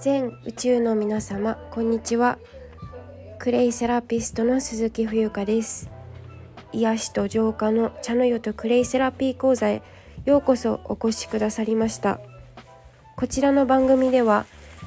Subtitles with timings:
[0.00, 2.38] 全宇宙の皆様こんにちは。
[3.40, 5.90] クレイセラピストの鈴木冬香です。
[6.72, 9.82] 癒しと浄化の茶の湯とクレイセラピー講座へ
[10.24, 12.20] ようこそお越しくださりました。
[13.16, 14.46] こちらの番組では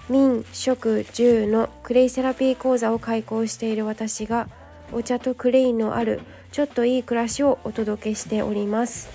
[0.10, 4.48] 民食住のクレイセラピー講座を開講している私が
[4.94, 6.22] お茶とクレイのある
[6.54, 9.10] ちょっといい暮らしをお届けしております。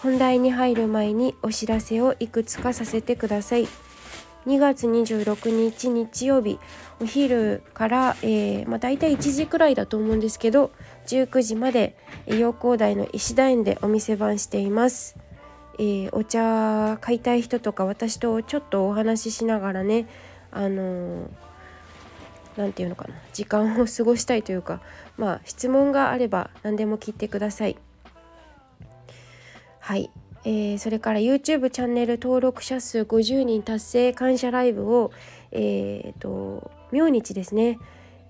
[0.00, 3.68] 本題に入る前にお知らせをいくつかさせてください。
[4.46, 6.60] 2月26日日曜日
[7.00, 10.70] お昼から、えーまあ、大体1時くらいだと思うんですけど
[11.06, 11.96] 19時まで
[12.26, 15.16] 陽光台の石田園でお店番しています、
[15.78, 20.06] えー、お茶買いたい人とか私とちょっとお話ししながらね
[20.52, 21.28] あの
[22.56, 24.80] 何、て言うのかな時間を過ごしたいというか
[25.16, 27.76] まあ質問があれば何でも聞いてください。
[29.80, 30.10] はい。
[30.48, 35.10] えー、それから YouTube チャンネル登録者数50人達成感謝ライブを、
[35.50, 37.80] えーと、明日ですね、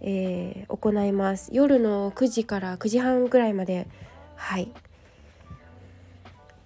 [0.00, 1.50] えー、行います。
[1.52, 3.86] 夜の9時から9時半ぐらいまで。
[4.34, 4.72] はい。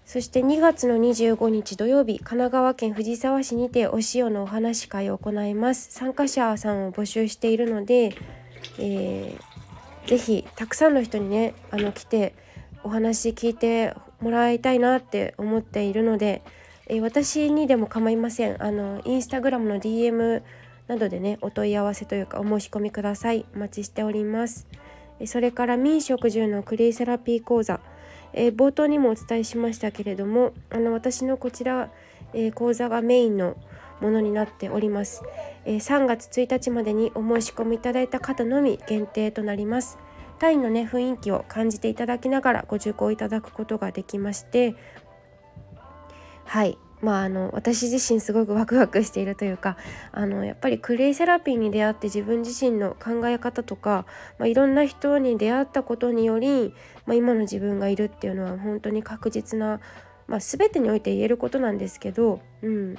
[0.05, 5.91] そして2月の25日土曜日神奈川県藤沢市にてお塩のお話会を行います。
[5.91, 8.15] 参加者さんを募集しているので、
[8.79, 12.35] えー、ぜひたくさんの人にねあの来て
[12.85, 16.43] お話聞いてもらいたいなって思っているので、
[16.87, 18.63] えー、私にでも構いません。
[18.63, 20.43] あのインスタグラムの DM
[20.89, 23.47] などでねお問い合わせというかお申し込みください。
[23.55, 24.67] お待ちしております。
[25.27, 27.81] それから民食住のクレイセラピー講座、
[28.33, 31.91] えー、冒頭にもお伝えしましたけれどもあの私のこちら、
[32.33, 33.57] えー、講座がメインの
[34.01, 35.23] ものになっております、
[35.67, 39.99] えー、3月1日までにお申し込みいただいた方のみ限定となります。
[40.41, 44.75] タイのね雰囲気を感じていただきながらご受講いただくことができまして
[46.45, 46.77] はい。
[47.01, 49.79] まあ、あの私自身すごくワクワクしているというか
[50.13, 54.05] あのやっぱりクレイセラピーに出会って自分自身の考え方とか、
[54.39, 56.75] まあ、いろんな人に出会ったことにより、
[57.07, 59.81] まあ、今の自分がいるっていうのは本当に確実な、
[60.27, 62.97] まあ、全てにおいて言えることなんですけど、うん。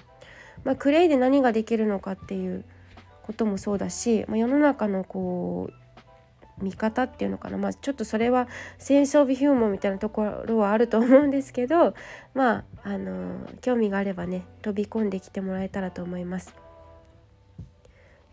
[0.64, 2.66] ま、クレイで何ができるのかっていう
[3.24, 5.81] こともそうだし、ま、世の中のこう
[6.62, 11.94] 見方っていうのかなまあちょっとそれはセンス・オブ・ヒューモンみたいなところはあると思うんですけど
[12.34, 16.54] まああの興味があればね飛び込んできてもらえたらと思います。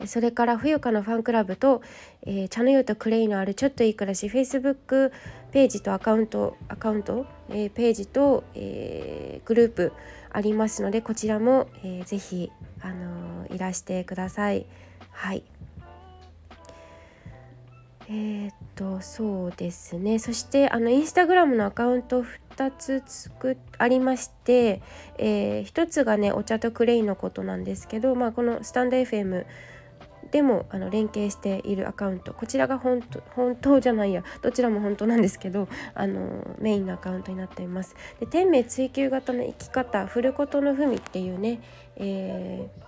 [0.07, 1.83] それから冬香のファンクラブと、
[2.25, 5.11] えー、茶の湯とクレイのあるちょっといい暮らし Facebook
[5.51, 9.93] ページとアカウントアカウント、えー、ページと、えー、グループ
[10.31, 14.67] ありますのでこちらも、えー、ぜひ、あのいらしてください。
[15.11, 15.43] はい
[18.11, 20.19] え、っとそうですね。
[20.19, 22.23] そしてあのインスタグラムのアカウント
[22.57, 24.81] 2つ作ありまして、
[25.19, 29.45] えー、1つがねお茶とクレイのことなんですけど、まあ、このスタンド FM
[30.31, 32.33] でもあの連携しているアカウント。
[32.33, 34.25] こちらが本当本当じゃないや。
[34.41, 37.95] どちらも本当なんですけどあのメインのアカウントになっています。
[38.21, 41.61] で天命追求型の生き方「振ることの文」っていうね、
[41.97, 42.88] えー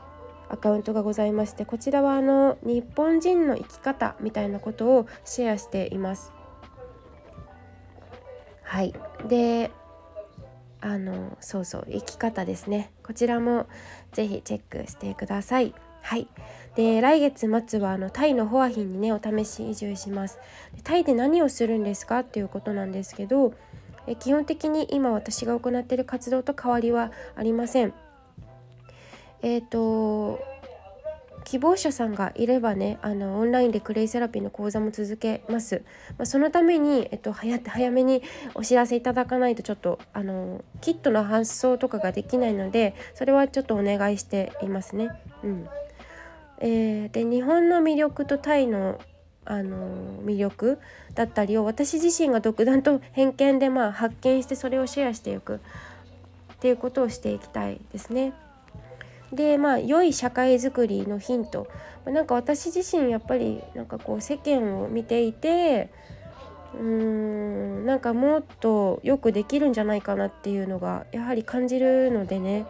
[0.51, 6.33] アカウントがございましてこちらはあの日本人の生き方みたいなことをシェアしています。
[8.63, 8.95] はい。
[9.29, 9.71] で
[10.81, 12.91] あのそうそう生き方ですね。
[13.05, 13.67] こちらも
[14.13, 15.75] ぜひチェックしてください。
[16.03, 16.29] はい。
[16.77, 20.39] で来月末はあのタイのホアヒンにねお試し移住します。
[20.85, 23.53] タイで何をするんですかっていうことなんですけど
[24.07, 27.93] え基本的に今私が行っている活動と変わりはありません。
[29.43, 30.41] えっ、ー、と
[31.45, 35.83] 希望者さんがいればねあのオンラインでクレイセラピーの講座も続けます、
[36.17, 38.23] まあ、そのために、えっと、早早めに
[38.55, 45.11] お知らせいただかないとちょっとあのキットの発送とかができないのでそれはちょっとお願いしていますね。
[45.43, 45.69] うん
[46.61, 49.01] えー、で日本の魅力とタイの
[49.47, 50.79] あの魅力
[51.15, 55.59] だったりを私自身が独断と偏見でまあ発見してそれをシェアしていくっ
[56.61, 58.35] ていうことをしていきたいですね。
[59.33, 61.67] でまあ良い社会づくりのヒント。
[62.05, 65.91] なんか私自身やっぱりなんかこう世間を見ていて
[66.75, 72.67] うーんなんかもっとよくできるんじゃないかなっていうのがやはり感じるのでね。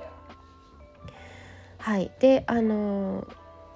[1.79, 2.11] はい。
[2.21, 3.27] であの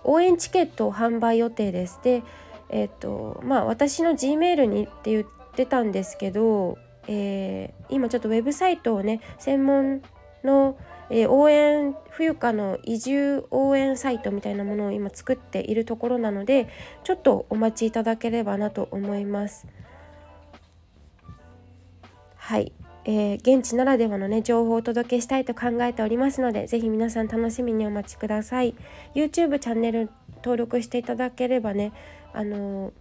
[0.02, 2.00] 応援チケットを販売予定です。
[2.02, 2.22] で
[2.68, 10.02] えっ、とまあ私の G メールにって言ってたんですけど、えー、今ちょっとウェブサイトをね専門
[10.42, 10.76] の
[11.10, 16.68] えー、応援冬香の移住応援サイトみたいなものを今作っているところなので
[17.02, 19.66] ちょっとお待ちいただければなと思います。
[22.36, 22.72] はい。
[23.06, 28.74] えー、現地ならではのね情報をお届けしたいと考えておりますので是非皆さん楽しみにお待ちください。
[29.14, 31.92] YouTube チャンネル登録していただければね
[32.32, 32.92] あのー、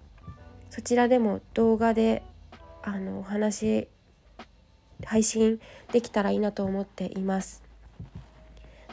[0.69, 2.21] そちらでも動画で
[2.81, 3.87] あのお話
[5.05, 5.59] 配信
[5.91, 7.62] できたらいいなと思っています。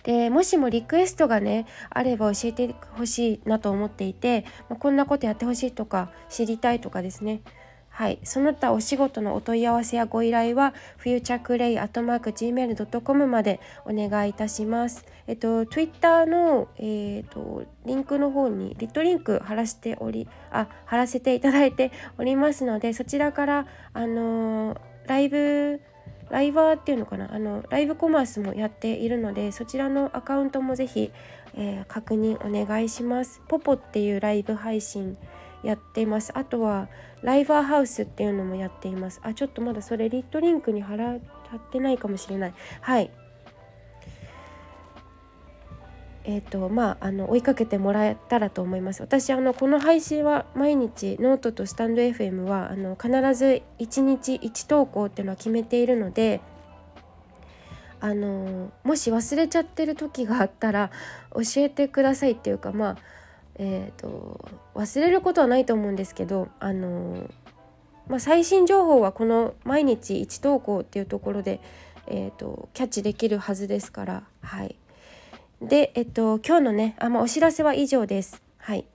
[0.03, 7.43] でもしもリクエストがねあれば教えてほしいなと思っていて、ま、こんなことやってほしいとか知りたいとかですね
[7.91, 10.73] はい、その他お仕事のお問い合わせやご依頼は
[11.05, 15.05] futureclay.gmail.com までお願いいたします。
[15.27, 25.83] えっと Twitter の、えー、っとリンクの方にリットリンク貼らせておりあ貼らせていただいておりますのでそちらからあのライブ
[26.31, 27.35] ライバーっていうのかな？
[27.35, 31.11] あのライブコマースもやっているのでそちらのアカウントもぜひ、
[31.55, 33.43] えー、確認お願いします。
[33.49, 35.19] ポポっていうライブ配信
[35.63, 36.33] やっています。
[36.35, 36.89] あとは
[37.23, 39.21] ライバーハウスっていうのもやっています。
[39.23, 41.19] あちょっとまだそれリットリンクに貼ら
[41.49, 42.55] 貼ってないかもしれない。
[42.81, 43.11] はい。
[46.31, 49.03] えーとまあ、あの追いかけてもらえたらと思います。
[49.03, 56.41] 私あのこの配信は毎日ノートとスタンド FM はあの必ず1日1投稿っていうのは決めているので
[57.99, 60.93] あのもし忘れちゃってる時があったら
[61.35, 62.97] 教えてくださいっていうかまあ
[63.57, 67.29] えーと、忘れることはないと思うんですけどあの
[68.09, 71.61] まあ、最新情報はこの毎日1投稿っていうところで、
[72.07, 74.77] えーと、キャッチできるはずですからはい。
[75.61, 78.43] でえっと今日のねあ、まあ、お知らせは以上です。
[78.57, 78.87] はい。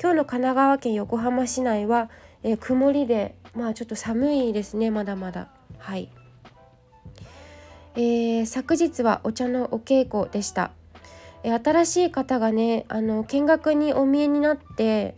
[0.00, 2.10] 今日の神奈川県横浜市内は、
[2.44, 5.48] えー、曇りでまあちょっと寒いですねまだまだ。
[5.78, 6.10] はい。
[7.96, 10.70] えー、昨日はお茶のお稽古でした。
[11.42, 15.16] え新しい方がねあの見学にお見えになって、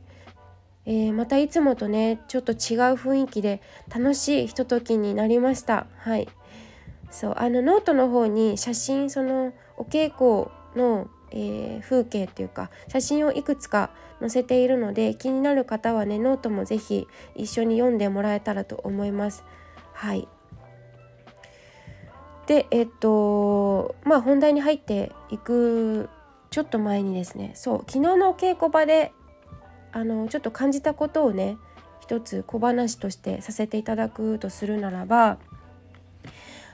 [0.87, 2.57] え、またいつもとねちょっと違う
[2.95, 3.61] 雰囲気で
[3.95, 5.87] 楽しいひとときになりました。
[5.99, 6.29] はい。
[7.11, 13.91] そうあのノートの方に写真そのお稽古の、えー、風景っていうか写真をいくつか
[14.21, 19.45] 載せているので気になる方はねノートも是非一緒に読んでもらえたらと思います。
[19.93, 20.29] はい。
[22.47, 26.11] でえっとまあ本題に入っていく
[26.51, 29.13] ちょっと前にですねそう昨日の稽古場で
[29.93, 31.57] あのちょっと感じたことをね
[32.01, 35.39] 一つ小話としてさせていただくとするならば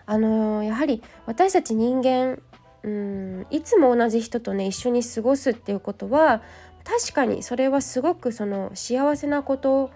[0.07, 2.43] あのやはり私たち人間
[2.83, 6.43] うんいつも同じ人とね一緒に過ごすっていうことは
[6.85, 9.91] 確かにそれはすごくその幸せなこと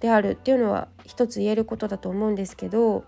[0.00, 3.04] であるっていうのは一つ言えることだと思うんですけど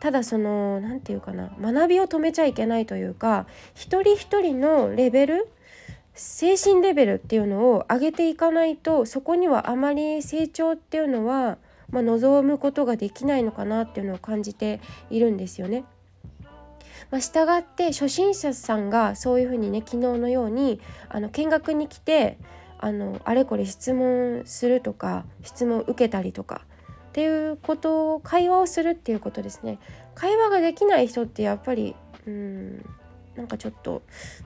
[0.00, 5.48] ただその何て言うかな学びを止めちゃいけないというか一人一人のレベル
[6.14, 11.58] 精神レベルっていうのを上げていかないとそこにはあまり成長っていうのは、
[11.90, 14.80] まあ、望むことができないのかなっていうのを感じて
[15.10, 15.84] いるんですよね。
[17.10, 22.38] まあ、従って初心者さんがそういうふうにね昨日のようにあの見学に来て
[22.78, 26.62] あのあれこれ質問するとか質問受けたりとか
[27.08, 29.78] っていうことを会話をするっていうことですね。
[30.14, 31.94] 会話ができない人ってやっぱり
[32.26, 32.84] うん
[33.36, 34.02] なんかちょっと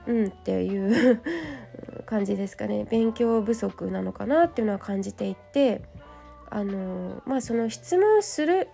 [0.07, 1.21] うんっていう
[2.05, 2.85] 感じですかね。
[2.89, 5.81] 勉強不足なのかなっていうのは感じていて
[6.49, 8.67] あのまあその質問する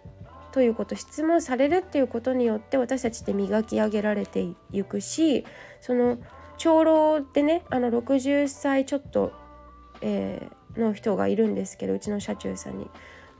[0.55, 5.43] ということ質問されるっていうことによって私たちって磨き上げられていくし
[5.81, 6.17] その
[6.57, 9.33] 長老でねあの60歳ちょっと、
[9.99, 12.89] えー、の人がいるんですけどうちの車中さんに。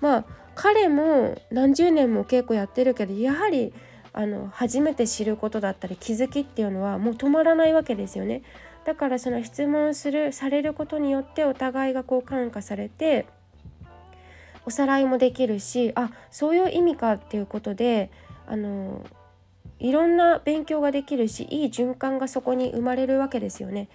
[0.01, 0.25] まあ
[0.56, 3.74] 彼も何十年も稽古やってるけどやはり
[4.12, 8.44] あの初めて知ることだったり気づきっていうのはもう止まらないわけですよね。
[8.84, 13.25] だからその質問するされることによってお互いがこう感化されて
[14.66, 18.12] おさらいもできるしあそういう意味かっていうことで
[18.48, 19.06] あの
[19.80, 23.90] いろんな勉強ができるしいい循環がそこに生まれるわけですよね。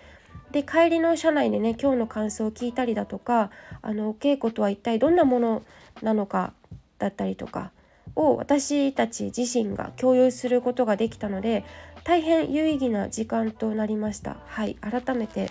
[0.53, 3.51] で帰りの車内でね今日の感想を聞いたりだとか
[3.83, 5.63] あのお稽古とは一体どんなもの
[6.03, 6.53] なのか
[6.99, 7.71] だったりとか
[8.17, 11.65] を私たち自身が共有することができたので
[12.03, 15.51] 大変有意義な時間となりましたはい改めて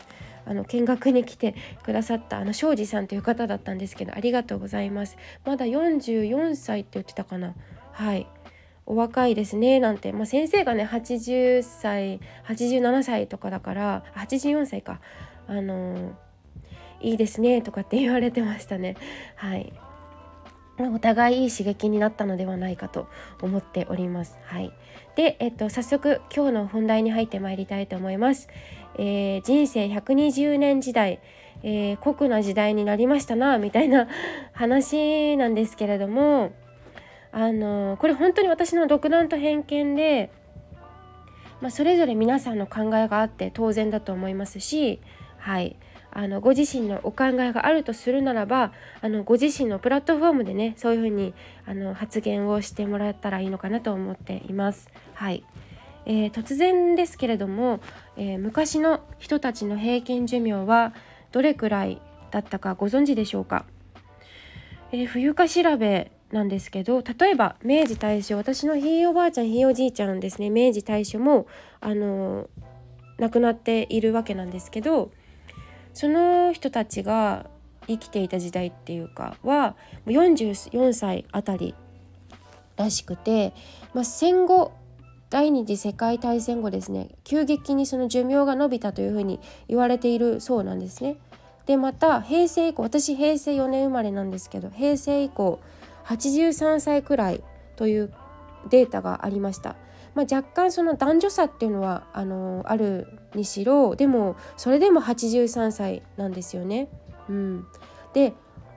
[0.49, 1.53] あの見学に来て
[1.83, 5.15] くださったあの庄司さんという方だったんですけどありがとうございます。
[5.45, 7.53] まだ44歳って言ってたかな？
[7.91, 8.27] はい。
[8.87, 14.99] お若いですねなんて、まあ、先生がね80歳87歳とかだから84歳か。
[15.47, 16.11] あのー、
[17.01, 18.97] いいですねとかって言われてましたね。
[19.35, 19.71] はい。
[20.81, 23.09] お互いいい刺激になったのではないかと
[23.41, 24.37] 思っております。
[24.45, 24.71] はい、
[25.17, 28.47] で、えっと、早速今日の本題に入ってまいりたいと思います。
[28.97, 31.19] えー、人生120年時代、
[31.63, 34.07] えー、酷な時代になりましたなみたいな
[34.53, 36.51] 話なんですけれども
[37.31, 40.31] あのこれ本当に私の独断と偏見で、
[41.61, 44.99] まあ、それぞれ皆さんの考えがあって当然だと思いますし
[45.37, 45.75] はい
[46.11, 51.33] あのご自身のお考えがあるとするならばあのご自身のプラットフォームでねそういうふうに
[51.65, 54.89] あの発言をしてもらったらいいのかなと思っています。
[55.13, 55.43] はい
[56.05, 57.79] えー、突然ですけれども、
[58.17, 60.93] えー、昔の人たちの平均寿命は
[61.31, 62.01] どれくらい
[62.31, 63.65] だったかご存知でしょうか、
[64.91, 70.49] えー、冬化調べなんですけど例えば明治大正私のひいおばあちゃんひいおじいちゃんですね。
[70.49, 71.47] 明治大正も
[71.81, 72.49] あの
[73.17, 75.11] 亡くなっているわけなんですけど
[75.93, 77.49] その人たちが
[77.87, 79.75] 生きていた時代っていうかは
[80.05, 81.75] 44歳あたり
[82.77, 83.53] らしくて、
[83.93, 84.71] まあ、戦後
[85.29, 91.17] 第二次世界大戦後ですね急激にその寿命が延びたというふうに言われているそうなんですね。
[91.65, 95.59] でまた平成以降私平成4年生まれなんですけど平成以降
[96.05, 97.43] 83歳くらい
[97.75, 98.13] という
[98.71, 99.75] データがありました。
[100.15, 106.89] まあ、若干その男女差っていうのはあのあるにしろでもそれでも83歳なんですよね。
[107.29, 107.67] うん、
[108.13, 108.33] で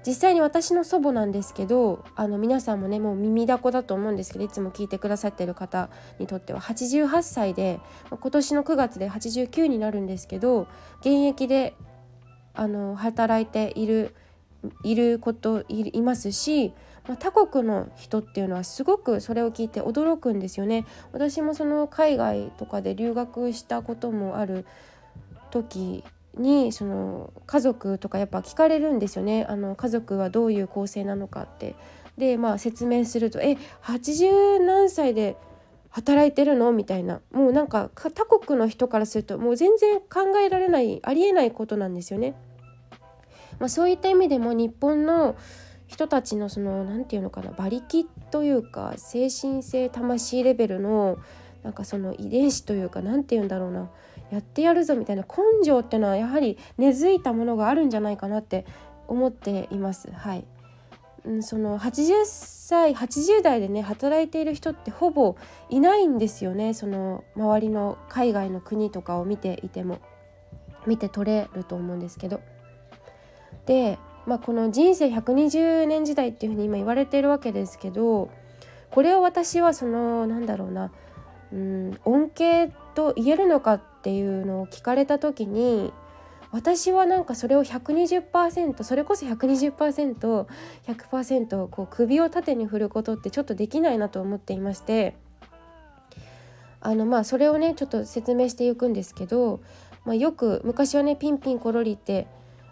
[0.06, 7.80] 実際に私の祖母なんですけどあの皆さんもねもう耳だこだと思うんですけどいつも聞いてくださってる方にとっては88歳で
[8.10, 10.66] 今年の9月で89になるんですけど
[11.00, 11.74] 現役で
[12.54, 14.14] あの働いている
[14.84, 16.72] いることいますし
[17.08, 20.86] まあ、他国の人っていうのはすごくそれを聞いて驚くんですよね。
[21.12, 24.64] 私もその海外とかで留学したこともある
[25.50, 26.04] 時
[26.36, 31.74] にその家族とかやっぱ聞かれるんですよねあの家族はどういう構成なのかって。
[32.18, 35.36] でまあ説明すると「え80何歳で
[35.88, 42.34] 働いてるの?」みたいなもうなんか他国の人からするともう全然考えられないありえないことなんですよね。
[43.58, 45.36] まあ、そういった意味でも日本の
[45.86, 51.18] 人たちのその何て言うのかな馬力というか精神性魂レベルの
[51.62, 53.90] なんかその遺伝子というか何て言うんだろうな
[54.32, 58.64] やってやるぞみたいな根性っていうのはやはり根付いたものがあるんじゃないかなって
[59.06, 60.10] 思っています。
[60.10, 60.44] はい。
[61.24, 65.36] うん、その80歳80代でね働いている人ってほぼ
[65.68, 66.72] いないんですよね。
[66.72, 70.00] その周りの海外の国とかを見ていても
[70.86, 72.40] 見て取れると思うんですけど。
[73.66, 78.30] でまあ、この人生120年時代っていうふうに今言われているわけですけど
[78.90, 80.92] これを私はそのなんだろうな
[81.52, 85.92] うん恩恵と言えるのかっていうのを聞かれた時に
[86.50, 95.14] 私はなんかそれを120%それこそ 120%100% こう首を縦に振ることってちょっとできないなと思っていまして
[96.80, 99.60] あのまあそれをねちょっと説明していくんですけど、
[100.04, 102.26] まあ、よく昔はねピンピンコロリって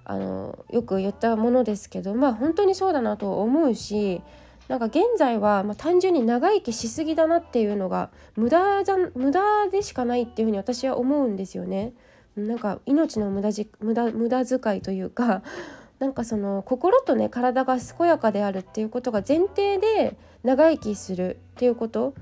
[0.04, 4.22] あのよく言ったものですけどまあ本当にそうだなと思うし
[4.70, 11.92] なんか現在は、まあ、単純に長生きしすぎだなっていうのが無駄じゃ無駄でしかないっていうふうに私は思うんですよね。
[12.36, 15.42] なんか命の無駄じ無駄無駄遣いというか
[15.98, 22.14] なんかその心とね体が健やかであるっていうことが前提で長生きするっていうこと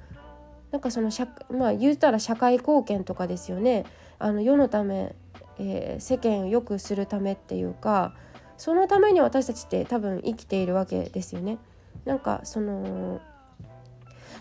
[0.70, 1.10] なんかその
[1.50, 3.84] まあ言うたら社会貢献とかですよね
[4.18, 5.14] あの世のため
[5.60, 8.14] えー、世間を良くするためっていうか
[8.56, 11.58] そのために私たちって多分生きているわけですよね。
[12.04, 13.20] なんかその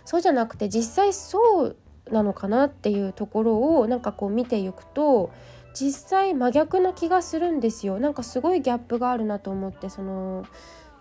[0.05, 1.75] そうじゃなくて実際そう
[2.11, 5.31] なのかなっていうところをなんかこう見ていくと
[5.73, 7.99] 実際真逆な気がするんですよ。
[7.99, 10.45] なんかすごいギャップがあるなと思ってその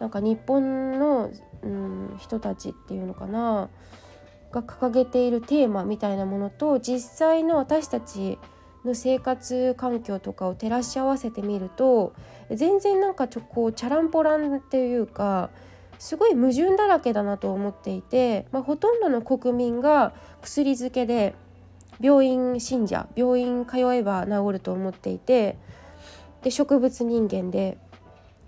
[0.00, 1.30] なんか日本の、
[1.62, 3.70] うん、人たちっていうのかな
[4.52, 8.38] が掲げているテーマみたいなものと実際の私たち
[8.84, 12.14] の生活環境とかを照らし合わせてみると
[12.50, 15.50] 全然なんかちょこうチャランポランっていうか
[15.98, 20.12] すごい矛盾だらけだなと思っていて、まあ、ほとんどの国民が
[20.42, 21.34] 薬漬けで
[22.00, 25.56] 病院信者病院通えば治ると思っていて
[26.42, 27.78] で植物人間で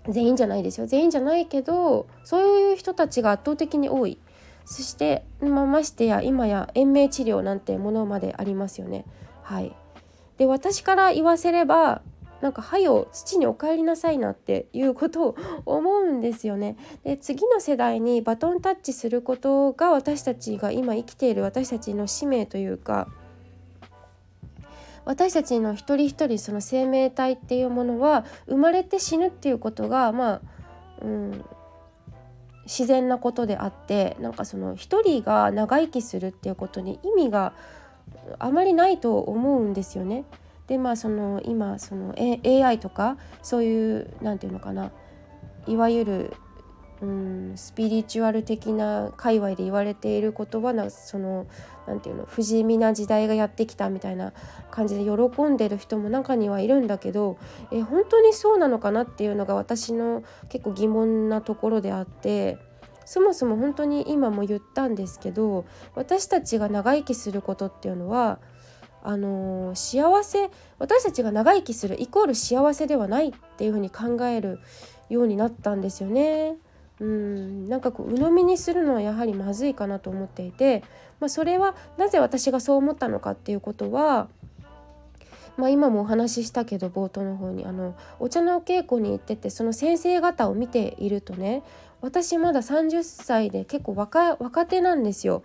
[0.07, 0.87] 全員じゃないですよ。
[0.87, 4.17] 全員じゃないけどそういう人たちが圧倒的に多い。
[4.65, 9.03] そして、まあ、ましてや今や延命治療なんてものまでありますよね。
[9.41, 9.75] はい。
[10.37, 12.01] で私から言わせれば
[12.41, 16.77] なんか「はよ土にお帰りなさいな」っていうことを思うんですよね。
[17.03, 23.07] で次の世代にバトンタッチすることが私たちが今生きている私たちの使命というか
[25.05, 30.41] 私たちの一人一人その生命体っていうものは生まれて死ぬっていうことがまあ、
[31.01, 31.45] うん、
[32.65, 37.53] 自然なことであってなんかその一人が長生きするっていうことに意味が
[38.37, 40.25] あまりないと思うんですよね。
[40.69, 44.91] でまあその今その AI とかそういう何て言うのかな。
[45.67, 46.33] いわゆる
[47.01, 51.47] うんスピリチュアル的な界隈で言われていることはなその
[51.87, 54.33] 何て言うの不死身な時代がやってきたみたいな
[54.69, 57.37] 感じで喜んでる人も中にはいるんだけど
[57.71, 62.57] え本当にそうなのかなっていうのが私の結構疑問なところであって
[63.05, 68.39] そもそも本当に今も言ったんですけど私たちが長生きすることっていうのは
[69.03, 74.59] あの幸せ私たちが長生きするイコール幸せではないっていうふうに考える
[75.09, 76.57] ようになったんですよね。
[76.99, 80.83] うんなんかこう鵜呑みにするのはやはりまずいかなと思っていて、
[81.19, 84.27] まあ、それはなぜ私がそう思ったのかっていうことは、
[85.55, 91.63] まあ、今もお話ししたけど冒頭の方にあのお茶のお稽古に行っててその先生方を見ているとね
[92.01, 95.41] 私まだ30歳で結構若若手なんですよ。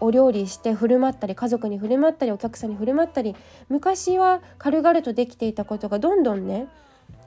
[0.00, 3.34] お料理して振る舞ったり家族に振る舞ったりお客さんに振る舞ったり
[3.68, 6.68] 昔は軽々とできていたことがどんどんね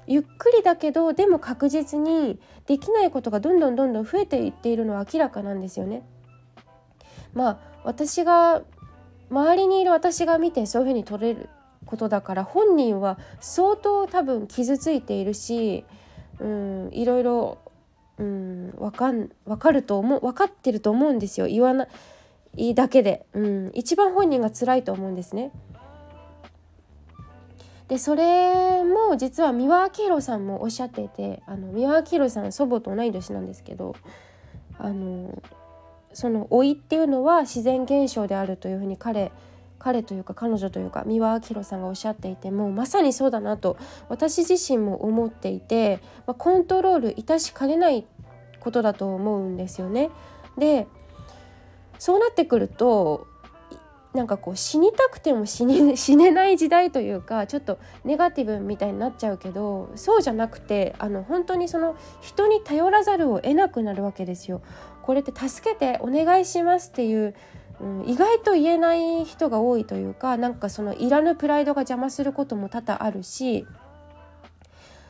[0.08, 6.04] ゆっくりだけどでも確実にできないことがどんどんどんどん増えていっているのは明らかなんですよね。
[7.34, 8.64] まあ私が
[9.30, 11.50] 周りにいる私が見てそういうふうに取れる
[11.86, 15.86] ことだから本人は相当多分傷ついているし、
[16.40, 17.58] うん、いろいろ、
[18.18, 21.88] うん、分かん分かると思う分かってると思うんですよ言わな
[22.56, 25.52] いだけで、うん、一番本人が辛いと思うんですね。
[27.88, 33.96] でそれも実は三輪明宏さんもおっしゃっていてあの三輪明宏さん祖母と同い年なんですけど
[34.78, 35.42] あの
[36.14, 39.32] その老いっていうのは自然現象であるというふうに彼
[39.80, 43.78] 彼というか彼女というか三輪明宏さんがおっしゃっていてもうまさにそうだなと
[44.10, 48.06] 私自身も思っていて、まあ、コントロールいたしかねない
[48.60, 50.10] ことだと思うんですよね。
[50.58, 50.88] で
[52.00, 53.28] そうなってくると
[54.14, 64.62] なんかこう死にたくても死に 死ねない時代というかちょっとネガティブみたいになっちゃうけどそうじゃなくてあの本当にその人に頼らざるを得なくなるわけですよ。
[65.04, 67.34] これって助けてお願いしますっていう、
[67.80, 73.66] うん、意外と言えない人が多いというかなんかそのいらぬプライドが邪魔することも多々あるし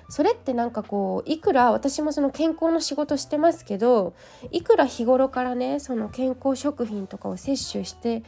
[0.10, 4.14] それってなんかこういくら私もその健康の仕事してますけど
[4.52, 8.24] いくら日頃からねその健康食品とかを摂取して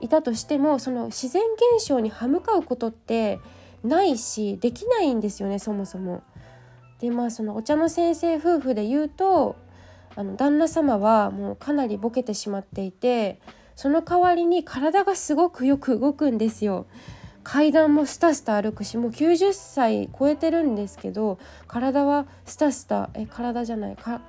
[0.00, 1.42] いたとしてもその自然
[1.76, 3.40] 現象に歯向かうことって
[3.82, 6.22] ないしできないんですよねそもそも。
[7.00, 9.56] でまあそのお茶の先生夫婦で言うと
[10.16, 13.40] あの旦那様はもうかなりボケてしまっていて
[13.76, 16.86] その代わりに体がすごくよく動くんですよ。
[17.42, 24.22] 階段もスタスタ歩くしもう90歳超えてるんですけど体はスタスタえ体じゃないか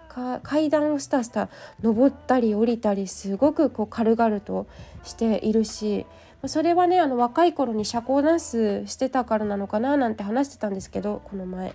[0.43, 1.49] 階段をスタスタ
[1.82, 4.67] 登ったり降りたりすごくこう軽々と
[5.04, 6.06] しているし
[6.45, 11.73] それはねあの若い頃に社交ダンスしてたからなのかななんて話してたんですけどこの前。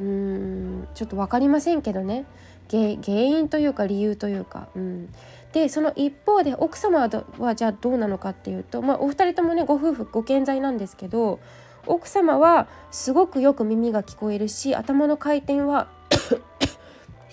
[0.00, 2.24] うーんちょっと分かりませんけどね。
[2.70, 5.12] 原因というか理由というか、うん、
[5.52, 11.40] でその一方で奥様はじゃあどうなのかっていうと、まあ、お二人ともねご夫婦ご健在なんですけど
[11.86, 15.88] 奥様はすごくよく耳が聞こえるし頭の回転は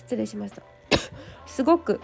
[0.08, 0.62] 失礼しました
[1.46, 2.00] すごく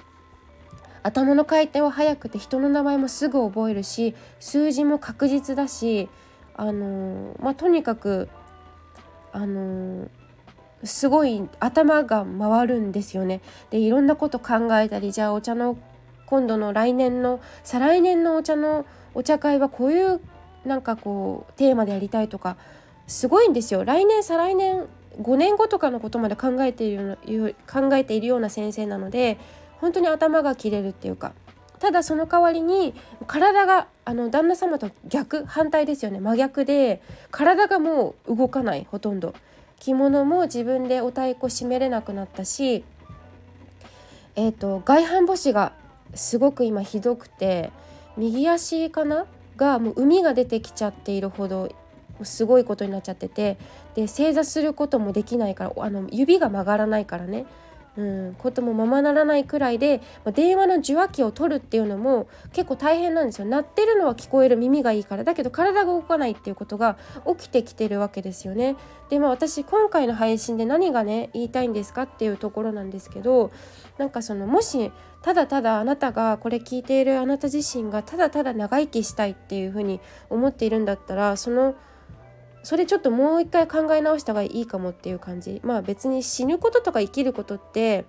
[1.03, 6.11] 頭の回転は速くて人の名前もすぐ覚えるし数字も確実だし
[6.57, 8.29] あのまあ、とにかく
[9.33, 10.09] あの
[10.85, 13.41] すごい頭が回るんですよね。
[13.71, 15.77] でいろんなこと考えたりじゃあお茶の
[16.27, 20.21] 今度の来年の再来年のお茶のお茶会はこういう
[20.65, 22.57] なんかこうテーマでやりたいとか
[23.09, 24.87] すごいんですよ来年再来年
[25.21, 27.19] 5年後とかのことまで考えている
[27.71, 29.39] 考えているような先生なので
[29.81, 31.33] 本当に頭が切れるっていうか。
[31.81, 32.95] ただその代わりに
[33.27, 36.19] 体があの旦那様と逆反対ですよね。
[36.19, 39.35] 真逆で体がもう動かないほとんど。
[39.81, 42.85] 着物も自分でお太鼓締めれなくなったし
[44.37, 45.73] えーと、外反母趾が
[46.15, 47.71] すごく今ひどくて
[48.17, 49.27] 右足かな？
[49.57, 51.71] がもう海が出てきちゃっているほど
[52.23, 53.59] すごいことになっちゃってて
[53.95, 57.47] で正座することもできないからあの指が曲がらないからね。
[57.97, 63.47] うん、こともままならないくらいで、まあ、電話の受話器を取るっていうのも結構大変なんですよ。
[63.47, 66.97] 鳴ってるのは聞こえる耳がいいからだけど体が動かないっていうことが
[67.39, 68.77] 起きてきてるわけですよね。
[69.11, 73.53] でまあ私今回の配信で何がね言いたいんですかっていうところなんですけど
[73.97, 74.91] なんかそのもし
[75.23, 80.01] ただただあなたがこれ聞いているあなた自身がただただ長生きしたいっていうふうに
[80.31, 81.77] 思っているんだったらその
[82.65, 85.61] それちょっともう一回考え直した方がいいかもっていう感じ。
[85.63, 88.05] まあ別に死ぬこととか生きることって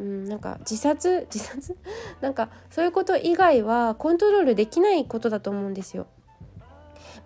[0.00, 1.26] うんなんか自殺？
[1.32, 1.76] 自殺？
[2.20, 6.06] なんかそういうこと以外はコントロールできないことだと思うんですよ。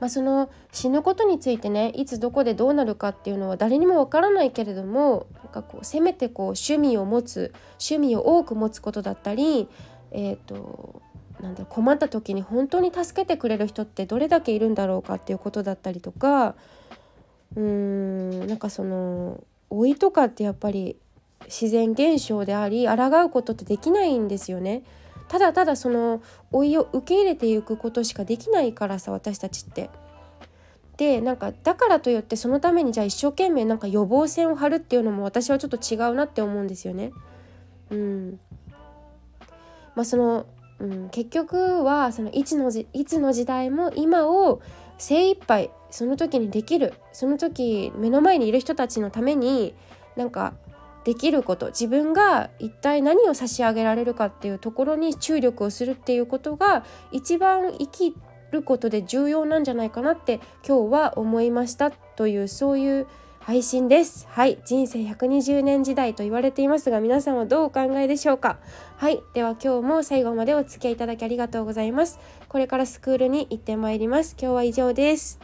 [0.01, 9.69] まあ、その死ぬことについてねいつどこでどうなるかっていうのは誰にもわからないけれどもなんかこうせめてこう趣味を持つ趣味を多く持つことだったり、
[10.11, 11.01] えーと
[11.41, 16.55] なんだ困った時に本当に助けてくれる人ってどれだけいるんだろうかっていうことだったりとか
[17.57, 20.97] うーんなんかその老いとかってやっぱり
[21.47, 24.83] 自然現象であり抗うことってできないんですよね。
[25.29, 29.91] ただただその老いを受け入れていくことしかできないからさ私たちって。
[30.97, 37.11] でなんかだからといってそのためにじゃあ一生懸命なんか予防線を張るっていうのも私はちょっと違うなって思うんですよね。
[37.91, 38.39] うん
[39.97, 40.47] まあ、その
[40.85, 44.61] うん、結局はそのいつのじいつの時代も今を
[44.99, 49.75] 精一杯その時にできるその時目の前にいる人たちのために
[50.17, 50.55] なんか
[51.05, 58.15] できること自分が一体何を差し上げられるかっていうところに注力をするっていうことが一番生き
[58.53, 63.07] ることで重要なんじゃないかなって今日は思いましたというそういう
[63.47, 64.27] 配信です。
[64.31, 68.57] はい、人生120年時代と言われていますが、皆さんはどうお考えでしょうか？
[68.97, 72.19] はい、では今日も最後までお付き合いいただきありがとうございます。
[72.49, 74.35] これからスクールに行ってまいります。
[74.41, 75.39] 今日は以上です。